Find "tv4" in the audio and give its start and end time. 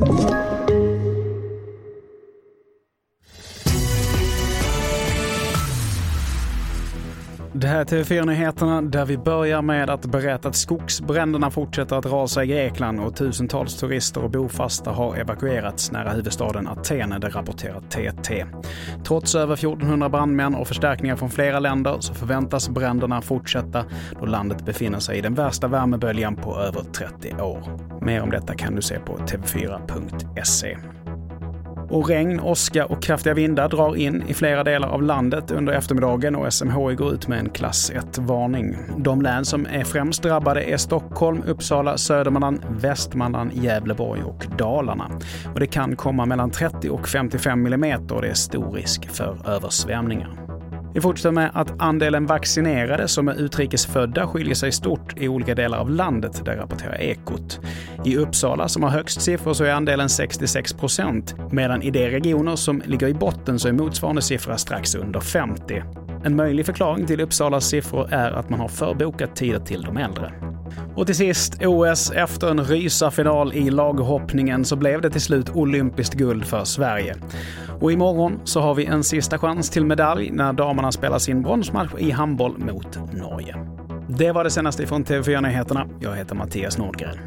85.04-85.40